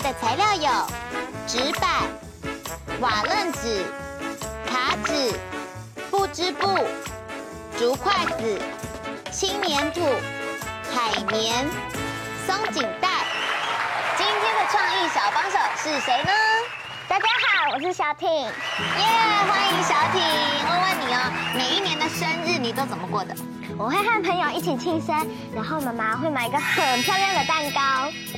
[0.00, 0.86] 的材料有
[1.46, 2.02] 纸板、
[3.00, 3.84] 瓦楞纸、
[4.66, 5.32] 卡纸、
[6.10, 6.66] 布织布、
[7.78, 8.60] 竹筷子、
[9.30, 10.00] 轻粘土、
[10.92, 11.64] 海绵、
[12.46, 13.08] 松紧带。
[14.16, 16.83] 今天的创意小帮手是谁呢？
[17.06, 18.28] 大家好，我是小挺。
[18.28, 18.50] 耶
[18.98, 20.20] ，yeah, 欢迎小挺。
[20.70, 23.34] 问问你哦，每一年的生日你都怎么过的？
[23.76, 25.14] 我会和朋友一起庆生，
[25.54, 27.80] 然后妈妈会买一个很漂亮的蛋糕。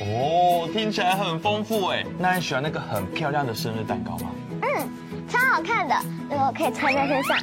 [0.01, 2.03] 哦，听起来很丰富哎。
[2.19, 4.31] 那你喜欢那个很漂亮的生日蛋糕吗？
[4.61, 5.95] 嗯，超好看的，
[6.29, 7.37] 因为我可以穿在身上。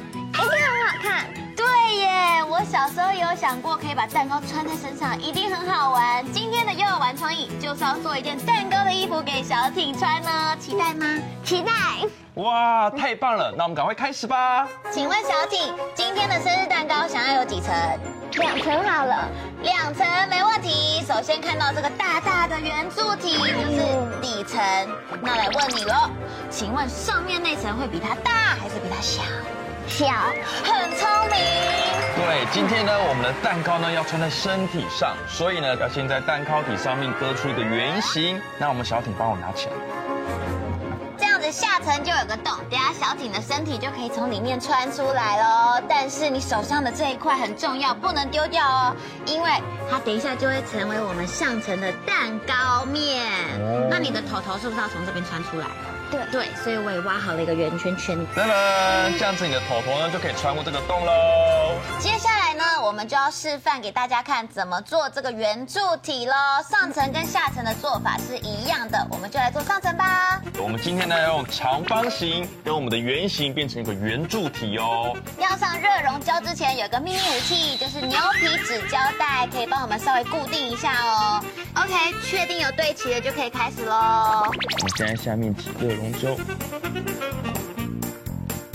[2.25, 6.25] 对，我小时候也有想过可以把蛋糕穿在身上，一定很好玩。
[6.33, 11.05] 今天的幼儿玩创意就是要做一件蛋糕的衣服给小挺穿呢，期待吗？
[11.43, 11.71] 期待！
[12.33, 13.53] 哇，太棒了！
[13.55, 14.67] 那我们赶快开始吧。
[14.91, 17.71] 请问小挺，今天的生日蛋糕想要有几层？
[18.31, 19.29] 两层好了。
[19.61, 21.05] 两层没问题。
[21.07, 24.59] 首先看到这个大大的圆柱体就是底层，
[25.21, 26.09] 那来问你喽，
[26.49, 29.21] 请问上面那层会比它大还是比它小？
[29.87, 30.07] 小，
[30.63, 31.94] 很聪明。
[32.15, 38.41] 对，今天呢，我们的蛋糕呢要穿在身体上，所以呢要先在蛋糕体上面割出一个圆形。
[38.57, 39.73] 那我们小挺帮我拿起来，
[41.17, 45.81] 这样子下层就有个洞，等下小挺的身体就可以从里面穿出来喽。
[45.89, 49.49] 但是你手上的这一块很重要，不能丢掉哦，因为
[49.91, 53.25] 它等一下就会成为我们上层的蛋糕面。
[53.59, 55.67] 哦，那你的头头是不是要从这边穿出来？
[56.11, 58.17] 对对，所以我也挖好了一个圆圈圈。
[58.35, 61.11] 噔噔，这样子你的头头呢就可以穿过这个洞喽。
[61.99, 66.33] 接下来呢，我们就要示范给大家看怎么做这个圆柱体喽。
[66.69, 70.41] 上层跟下层的做法是一样的，我们就来做上层吧。
[70.57, 75.15] 我们今天呢要用长方形跟我们的圆形变成一个圆柱体哦。
[75.39, 81.43] 要上热熔胶之前，有个秘密武器，就是牛皮纸胶带，可以帮我们稍微固定一下哦。
[81.75, 81.91] OK，
[82.23, 84.43] 确定有对齐了就可以开始喽。
[84.81, 86.31] 我现在下面挤热熔胶。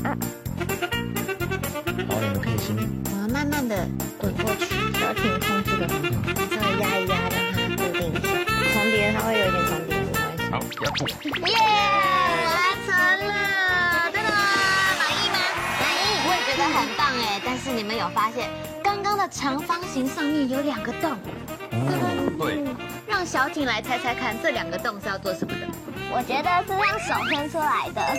[0.04, 0.16] 啊。
[2.08, 2.75] 好，你们可以先。
[2.76, 3.86] 我要慢慢的
[4.19, 4.64] 滚过去，
[4.98, 6.19] 小艇控制的很好，
[6.50, 8.26] 稍微压一压，让它固定一下。
[8.72, 10.41] 重叠它会有一点重叠，没关系。
[10.50, 10.53] 好，
[10.84, 10.98] 压住。
[11.47, 11.54] 耶
[12.47, 12.88] 完成
[13.28, 13.30] 了，
[14.12, 14.34] 真的吗？
[14.98, 15.36] 满意吗？
[15.78, 16.00] 满意。
[16.26, 18.48] 我也觉得很棒哎，但是你们有发现，
[18.82, 21.16] 刚刚的长方形上面有两个洞。
[21.72, 22.64] 嗯，对。
[23.06, 25.66] 让小艇来猜猜看，这两个洞是要做什么的？
[26.12, 28.19] 我觉得是让手伸出来的，很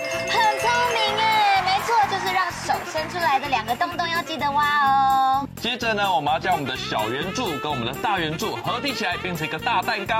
[0.59, 5.47] 聪明哎，没错，就是让手伸出来的两个洞洞要记得挖哦。
[5.57, 10.15] 接着呢，我们要将我们的小圆柱跟我们的大圆柱合体起来，变成一个大蛋糕。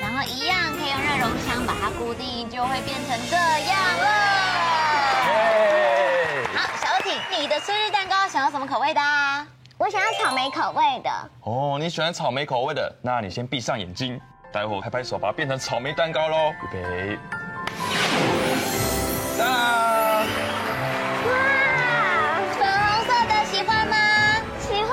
[0.00, 4.06] 然后一样可以用热熔枪把它固定，就会变成这样了。
[5.28, 6.44] 耶！
[6.54, 9.46] 好，小挺，你的生日蛋糕想要什么口味的啊？
[9.78, 11.10] 我想要草莓口味的。
[11.40, 14.20] 哦，你喜欢草莓口味的，那你先闭上眼睛。
[14.52, 16.52] 待会我拍拍手，把它变成草莓蛋糕喽！
[16.62, 17.18] 预备，
[19.38, 19.46] 哒！
[21.26, 21.32] 哇，
[22.58, 23.96] 粉红色的喜欢吗？
[24.60, 24.92] 喜欢，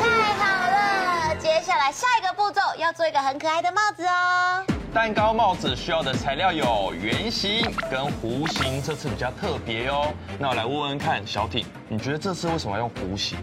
[0.00, 1.36] 太好了！
[1.36, 4.64] 接下来下一个步骤要做一个很可爱的帽子哦。
[4.94, 10.14] 蛋糕帽子需要的材料有圆形跟弧形，这次比较特别哦。
[10.38, 13.38] 那我来问问看，小挺，你觉得这次为什么要用弧形？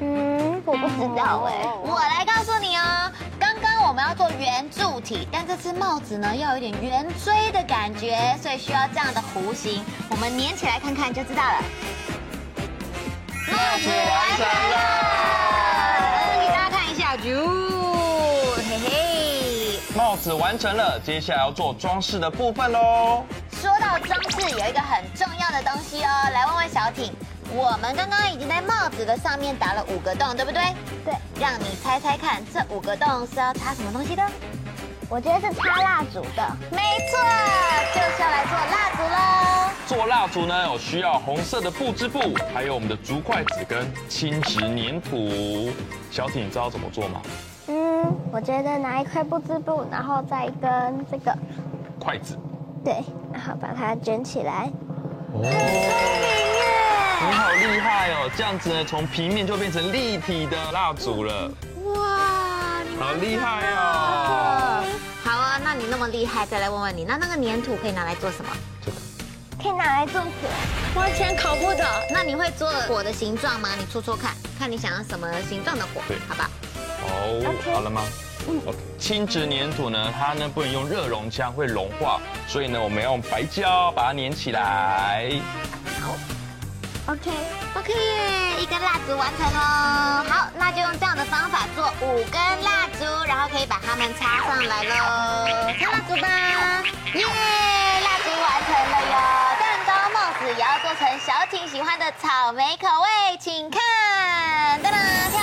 [0.00, 2.75] 嗯，我不知道哎，我来告诉你哦。
[3.88, 9.84] 我们要做圆柱体，但这次帽子呢要有点圆锥的感觉，所以需要这样的弧形。
[10.10, 11.62] 我们粘起来看看就知道了。
[13.46, 14.76] 帽子完成了，
[16.40, 17.46] 给大家看一下，啾，
[18.56, 23.24] 嘿嘿，帽子完成了，接下来要做装饰的部分喽。
[23.52, 27.14] 说到装饰，有一个很重要的东西哦，来问问小挺。
[27.54, 30.62] 我们刚刚已经在帽子的上面打了五个洞，对不对？
[31.04, 31.14] 对。
[31.40, 34.22] 让你猜猜看，这五个洞是要插什么东西的？
[35.08, 36.56] 我觉得是插蜡烛的。
[36.70, 36.78] 没
[37.08, 37.18] 错，
[37.94, 39.70] 就是要来做蜡烛喽。
[39.86, 42.20] 做蜡烛呢，有需要红色的布织布，
[42.52, 45.70] 还有我们的竹筷子跟轻质粘土。
[46.10, 47.20] 小挺，你知道怎么做吗？
[47.68, 51.36] 嗯，我觉得拿一块布织布，然后再一根这个
[52.00, 52.36] 筷子。
[52.84, 54.70] 对，然后把它卷起来。
[55.32, 56.45] 哦。
[57.36, 58.30] 好厉害哦！
[58.34, 61.50] 这样子呢，从平面就变成立体的蜡烛了。
[61.84, 64.82] 哇，你好厉害哦！
[65.22, 68.50] 好啊，那你那么厉害，再来问问你，那那个粘土可以拿来做什么？
[68.82, 68.96] 这个
[69.62, 70.28] 可以拿来做火。
[70.98, 71.84] 完全考不倒。
[72.10, 73.68] 那你会做火的形状吗？
[73.78, 76.00] 你戳戳看，看你想要什么形状的火？
[76.08, 76.50] 对，好吧。
[77.02, 78.00] 好，好了吗？
[78.98, 82.18] 轻质粘土呢，它呢不能用热熔枪，会融化，
[82.48, 85.30] 所以呢，我们要用白胶把它粘起来。
[87.06, 89.60] ，OK，OK 耶，一根蜡烛完成喽。
[90.28, 94.94] 好，那就用这样的方法做五根蜡烛，然后可以把它们插上来喽。
[95.78, 96.28] 插蜡烛吧，
[97.14, 97.24] 耶，
[98.02, 99.16] 蜡烛完成了哟。
[99.58, 103.80] 蛋糕帽子也要做成小景喜欢的草莓口味，请看，
[104.82, 105.35] 噔噔，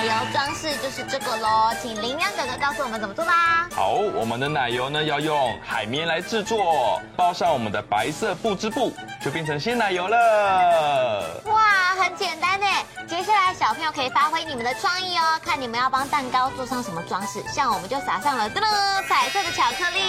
[0.00, 3.68] 奶油装饰就是这个喽，请林亮哥哥告诉我们怎么做吧。
[3.70, 11.42] 好，我们的奶油呢要用海绵来制作，包上我们的白色布织布，就变成鲜奶油了。
[11.44, 12.66] 哇，很简单呢。
[13.06, 17.42] 接下来小朋友可以发挥你们的创意哦，看你们要帮蛋糕做上什么装饰。
[17.52, 20.00] 像我们就撒上了噔噔彩色的巧克力，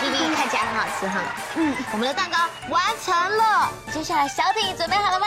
[0.00, 1.20] 嘿嘿，看起来很好吃哈。
[1.54, 2.38] 嗯，我们的蛋糕
[2.68, 3.68] 完成了。
[3.92, 5.26] 接下来小艇准备好了吗？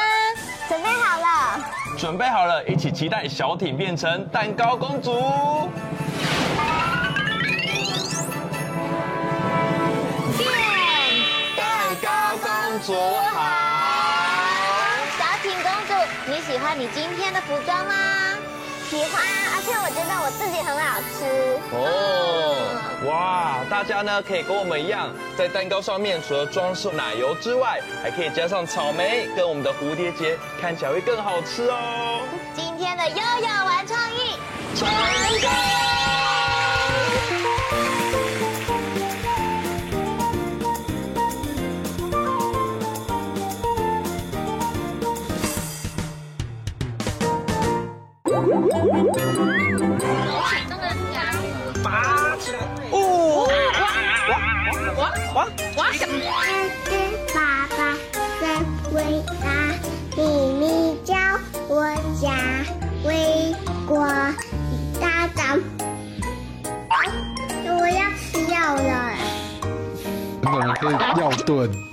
[0.68, 1.60] 准备好了。
[1.98, 3.26] 准备好了，一起期待。
[3.28, 5.72] 小艇变成蛋糕公主，
[10.38, 10.52] 变
[11.56, 11.66] 蛋
[12.02, 12.10] 糕
[12.42, 12.94] 公主
[13.34, 13.42] 好。
[15.18, 15.94] 小挺公主，
[16.28, 17.94] 你喜欢你今天的服装吗？
[18.90, 19.24] 喜欢，
[19.56, 21.24] 而且我觉得我自己很好吃。
[21.72, 32.28] 哦，哇，大家呢可以跟我们一样，在蛋糕上面除了装饰奶油之外，还可以加上草莓跟我们的蝴蝶结，看起来会更好吃哦。
[32.54, 34.36] 今天的悠悠玩创意
[34.76, 34.86] 成
[35.40, 35.67] 功！
[51.84, 52.58] 拔起来！
[52.92, 53.48] 哦！
[54.30, 54.32] 哇哇
[54.98, 55.02] 哇
[55.36, 55.38] 哇
[55.78, 55.80] 哇！
[57.34, 57.38] 爸
[57.76, 57.80] 爸
[58.40, 58.44] 真
[58.94, 58.98] 伟
[59.42, 59.46] 大，
[60.16, 60.20] 秘
[60.54, 60.64] 密
[61.04, 61.14] 叫
[61.68, 61.72] 我
[62.22, 62.26] 家
[63.04, 63.08] 为
[63.86, 63.98] 国
[65.00, 65.60] 打仗。
[67.66, 68.88] 我要吃药了。
[70.42, 71.87] 怎么可以药炖？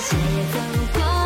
[0.00, 1.17] 今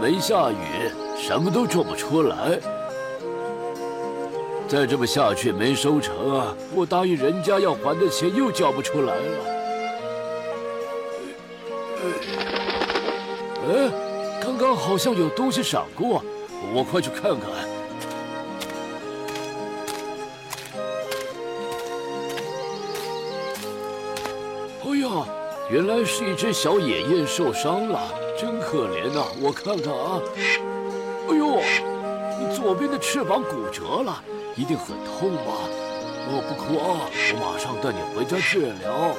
[0.00, 2.58] 没下雨，什么都种不出来。
[4.68, 6.54] 再这么下去没收成啊！
[6.74, 9.38] 我答应人家要还的钱又交不出来了。
[13.66, 13.90] 哎，
[14.40, 16.22] 刚刚好像有东西闪过，
[16.74, 17.50] 我快去看看。
[24.84, 25.26] 哎呀，
[25.70, 28.27] 原来是一只小野雁受伤了。
[28.38, 29.26] 真可怜呐！
[29.40, 30.22] 我看看啊，
[31.28, 31.60] 哎呦，
[32.38, 34.22] 你左边的翅膀骨折了，
[34.56, 35.66] 一定很痛吧？
[36.30, 39.12] 我，不哭啊，我马上带你回家治疗。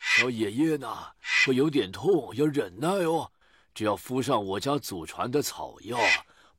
[0.00, 1.08] 小野雁呐，
[1.44, 3.32] 会有点痛，要忍耐哦。
[3.74, 5.98] 只要敷上我家祖传的草药。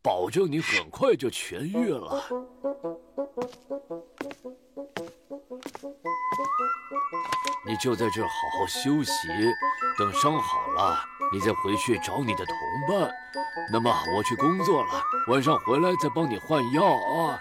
[0.01, 2.23] 保证你很快就痊愈了。
[7.65, 9.27] 你就在这儿好好休息，
[9.97, 10.99] 等伤好了，
[11.31, 12.55] 你再回去找你的同
[12.87, 13.11] 伴。
[13.71, 17.39] 那么我去工作了，晚上回来再帮你换药啊。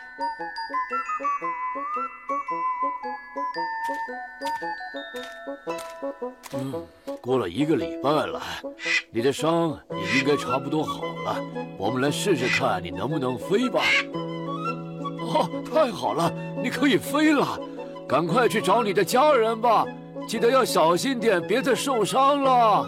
[6.52, 6.86] 嗯，
[7.20, 8.40] 过了一个礼拜了，
[9.10, 11.36] 你的伤也应该差不多好了。
[11.76, 13.82] 我们来试试看你能不能飞吧。
[15.20, 17.58] 哦，太好了，你可以飞了，
[18.08, 19.84] 赶快去找你的家人吧，
[20.26, 22.86] 记得要小心点，别再受伤了。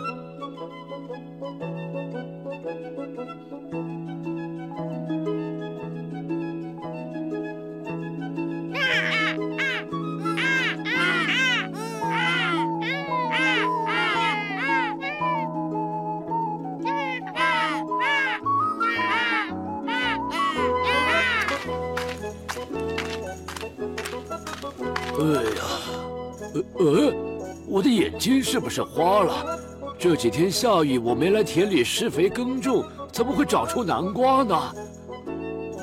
[28.21, 29.59] 金是不是花了？
[29.99, 34.55] 这几天下雨，我没来田里施肥耕种，怎么会长出南瓜呢？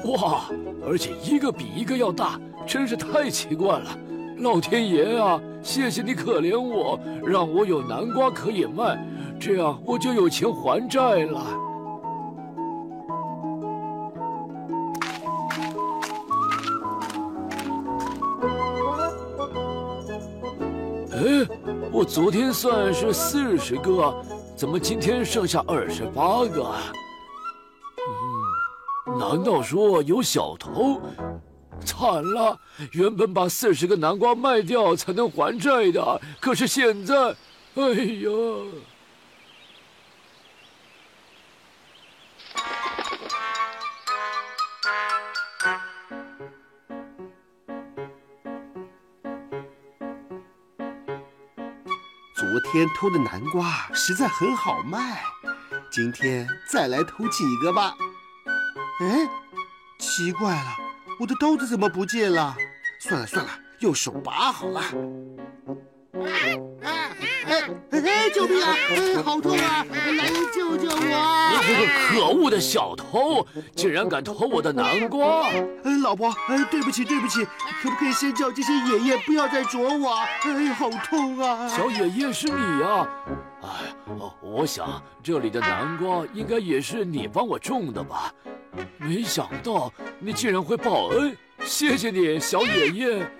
[0.05, 0.43] 哇，
[0.87, 3.97] 而且一个比一个要大，真是太奇怪了！
[4.37, 9.03] 老天爷啊，谢谢你可怜我，让我有南瓜可以卖，
[9.39, 11.43] 这样我就有钱还债了。
[21.97, 24.23] 我昨天算是四十个，
[24.55, 26.71] 怎么今天剩下二十八个？
[29.17, 31.01] 难道说有小偷？
[31.83, 32.55] 惨了，
[32.91, 37.35] 原本把四十个南瓜卖掉才能还债的，可是现在，
[37.73, 38.29] 哎呀！
[52.71, 55.23] 天偷的南瓜实在很好卖，
[55.89, 57.95] 今天再来偷几个吧。
[58.99, 59.27] 哎，
[59.97, 60.75] 奇怪了，
[61.17, 62.55] 我的刀子怎么不见了？
[62.99, 64.81] 算了算了，用手拔好了。
[68.29, 68.75] 救命啊！
[68.89, 69.85] 哎，好痛啊！
[69.91, 71.59] 来人救救我！
[72.09, 75.49] 可恶的小偷，竟然敢偷我的南瓜！
[75.49, 77.45] 哎，老婆，哎，对不起，对不起，
[77.81, 80.13] 可不可以先叫这些爷爷不要再啄我？
[80.43, 81.67] 哎，好痛啊！
[81.67, 83.07] 小爷爷是你呀？
[83.63, 83.69] 哎，
[84.41, 88.31] 我想这里的南瓜应该也是你帮我种的吧？
[88.97, 93.31] 没想到你竟然会报恩，谢谢你，小爷爷。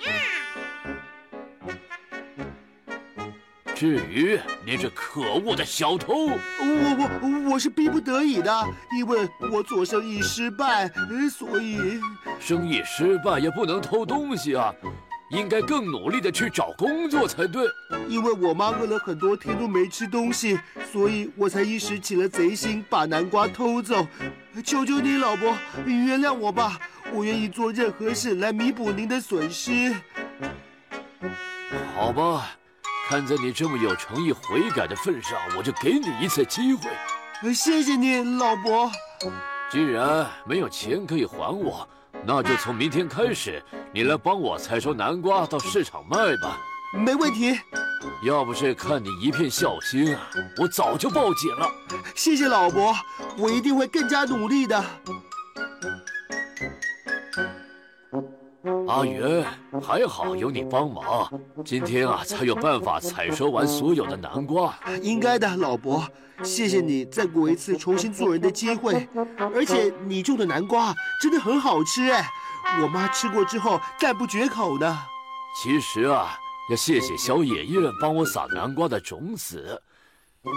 [3.80, 8.52] 至于你这可恶的小偷，我我我是逼不得已的，
[8.98, 10.92] 因为我做生意失败，
[11.30, 12.02] 所以
[12.40, 14.74] 生意失败也不能偷东西啊，
[15.30, 17.68] 应该更努力的去找工作才对。
[18.08, 20.60] 因为我妈饿了很多天都没吃东西，
[20.92, 24.08] 所以我才一时起了贼心，把南瓜偷走。
[24.66, 25.56] 求求你，老婆，
[25.86, 26.80] 原谅我吧，
[27.14, 29.94] 我愿意做任何事来弥补您的损失。
[31.94, 32.57] 好吧。
[33.08, 37.54] 看在你这么有诚意悔改的份上，我就给你一次机会。
[37.54, 38.92] 谢谢你，老伯。
[39.72, 41.88] 既然没有钱可以还我，
[42.26, 46.60] 那就从明天开始，你来帮我采收南瓜到市场卖吧。
[46.94, 47.58] 没问题。
[48.26, 50.22] 要不是看你一片孝心啊，
[50.58, 51.72] 我早就报警了。
[52.14, 52.94] 谢谢老伯，
[53.38, 54.84] 我一定会更加努力的。
[58.88, 59.46] 阿元，
[59.82, 61.30] 还好有你帮忙，
[61.66, 64.78] 今天啊才有办法采收完所有的南瓜。
[65.02, 66.08] 应该的，老伯，
[66.44, 69.08] 谢谢你再给我一次重新做人的机会。
[69.54, 72.30] 而且你种的南瓜真的很好吃哎，
[72.82, 74.98] 我妈吃过之后赞不绝口呢。
[75.62, 76.38] 其实啊，
[76.70, 79.82] 要谢谢小爷爷帮我撒南瓜的种子，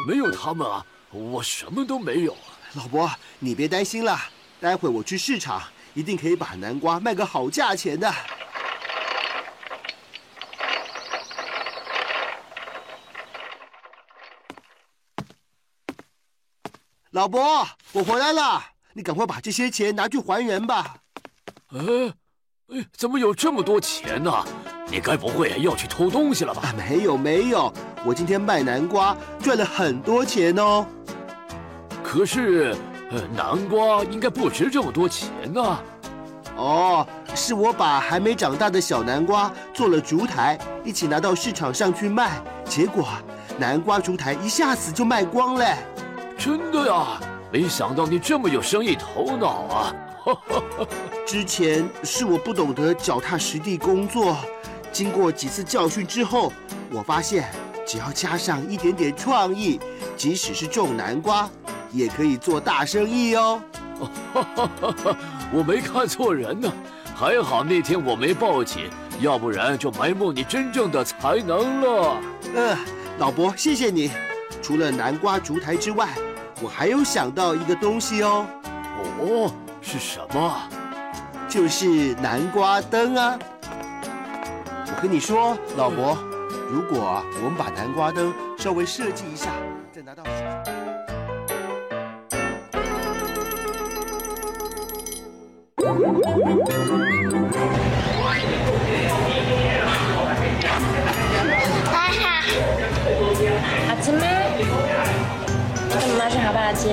[0.06, 2.36] 没有他们啊，我什么都没有。
[2.74, 3.10] 老伯，
[3.40, 4.16] 你别担心了，
[4.60, 5.60] 待会我去市场。
[5.94, 8.12] 一定可以把南瓜卖个好价钱的。
[17.10, 20.98] 老伯，我回来了，你赶快把这些钱拿去还原吧。
[21.72, 21.80] 哎，
[22.68, 24.32] 哎，怎么有这么多钱呢？
[24.86, 26.62] 你该不会要去偷东西了吧？
[26.62, 27.72] 啊，没有没有，
[28.04, 30.86] 我今天卖南瓜赚了很多钱哦。
[32.02, 32.76] 可是。
[33.10, 35.78] 呃，南瓜应该不值这么多钱呢。
[36.56, 43.08] 哦，是我把还没长大的小南瓜做了烛台，一起拿到市场上去卖，结果
[43.58, 45.76] 南瓜烛台一下子就卖光了。
[46.38, 47.20] 真的呀？
[47.52, 49.94] 没想到你这么有生意头脑啊！
[51.26, 54.36] 之前是我不懂得脚踏实地工作，
[54.92, 56.52] 经过几次教训之后，
[56.92, 57.50] 我发现
[57.84, 59.80] 只要加上一点点创意，
[60.16, 61.50] 即使是种南瓜。
[61.92, 63.60] 也可以做大生意哦。
[65.52, 66.72] 我没看错人呢，
[67.14, 68.88] 还好那天我没报警，
[69.20, 72.16] 要不然就埋没你真正的才能了。
[72.54, 72.78] 呃，
[73.18, 74.10] 老伯，谢谢你。
[74.62, 76.08] 除了南瓜烛台之外，
[76.62, 78.46] 我还有想到一个东西哦。
[79.18, 80.56] 哦，是什么？
[81.48, 83.38] 就是南瓜灯啊。
[84.86, 86.16] 我跟你说，老伯，
[86.70, 89.50] 如果我们把南瓜灯稍微设计一下，
[89.92, 90.22] 再拿到。
[96.00, 96.06] 好
[104.00, 104.24] 吃吗？
[105.90, 106.84] 看妈妈是好不好吃。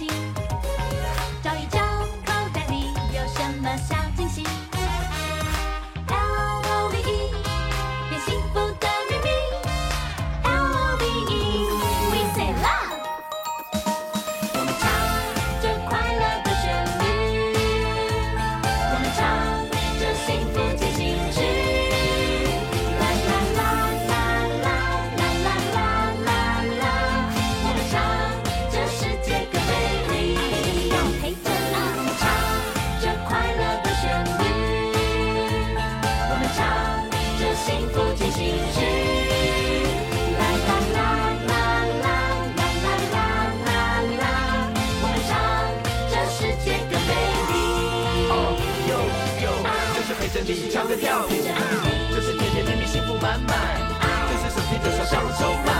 [0.00, 0.39] 2019.
[50.50, 51.28] 一起唱歌跳舞
[52.12, 53.56] 就是甜甜蜜蜜幸福满满
[54.32, 55.79] 就是手牵着手笑容充满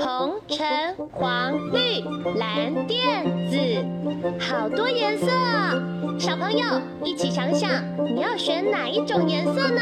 [0.00, 0.66] 红、橙、
[1.12, 2.00] 黄、绿、
[2.38, 2.96] 蓝、靛、
[3.50, 3.58] 紫，
[4.40, 5.26] 好多颜色！
[6.18, 7.70] 小朋友一起想想，
[8.14, 9.80] 你要选哪一种颜色呢？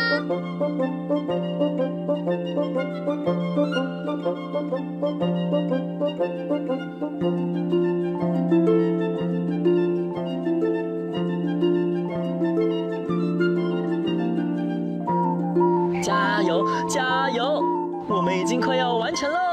[16.02, 17.62] 加油，加油！
[18.08, 19.47] 我们已经快要完成喽。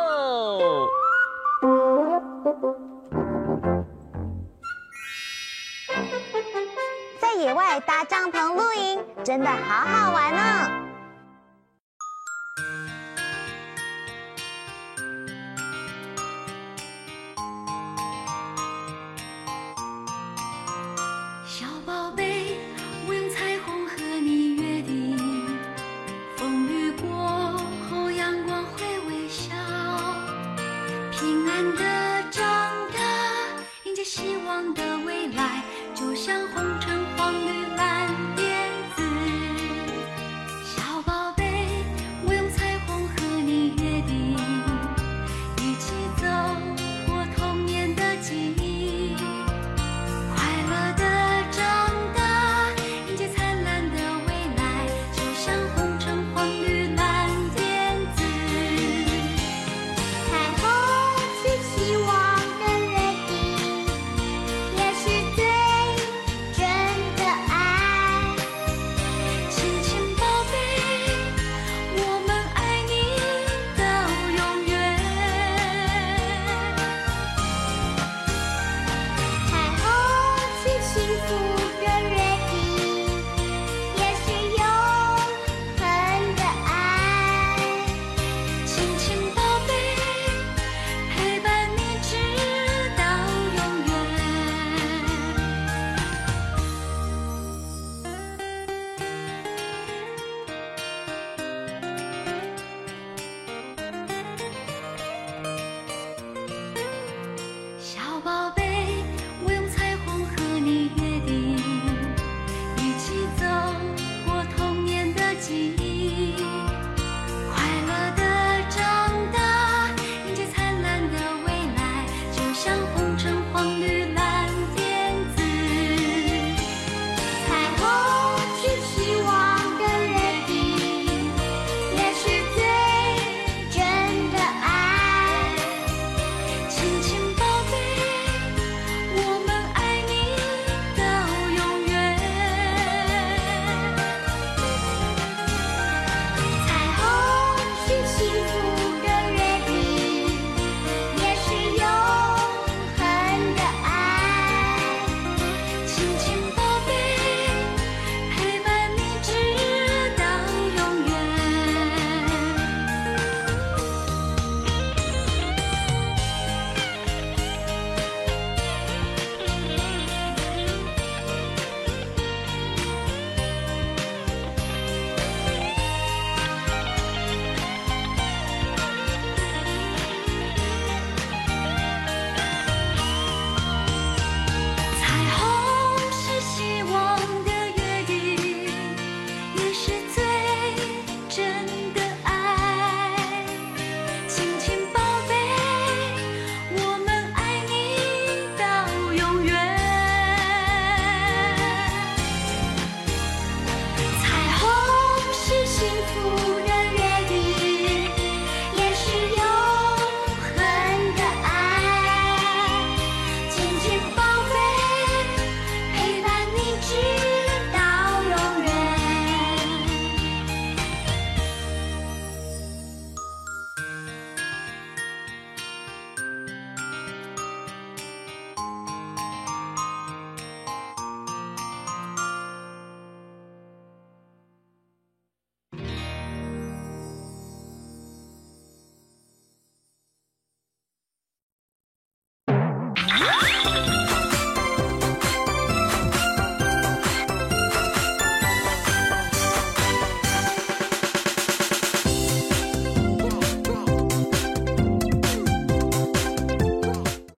[7.19, 10.85] 在野外搭帐篷露营，真的好好玩呢。